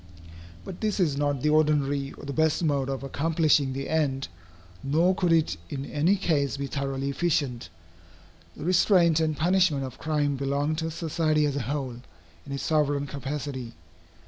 [0.65, 4.29] But this is not the ordinary or the best mode of accomplishing the end,
[4.81, 7.69] nor could it in any case be thoroughly efficient.
[8.57, 12.01] The restraint and punishment of crime belong to society as a whole,
[12.47, 13.73] in its sovereign capacity.